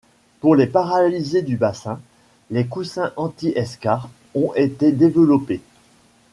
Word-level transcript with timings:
Pour 0.39 0.55
les 0.55 0.65
paralysés 0.65 1.43
du 1.43 1.57
bassin, 1.57 1.99
des 2.49 2.65
coussins 2.65 3.13
anti-escarres 3.17 4.09
ont 4.33 4.51
été 4.55 4.91
développés. 4.91 5.61